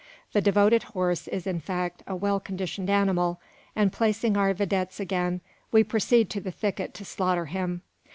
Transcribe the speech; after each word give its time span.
The 0.33 0.41
devoted 0.41 0.81
horse 0.81 1.27
is 1.27 1.45
in 1.45 1.59
fact 1.59 2.01
a 2.07 2.15
well 2.15 2.39
conditioned 2.39 2.89
animal; 2.89 3.39
and 3.75 3.93
placing 3.93 4.35
our 4.35 4.51
videttes 4.51 4.99
again, 4.99 5.41
we 5.71 5.83
proceed 5.83 6.27
to 6.31 6.41
the 6.41 6.49
thicket 6.49 6.95
to 6.95 7.05
slaughter 7.05 7.45
him. 7.45 7.83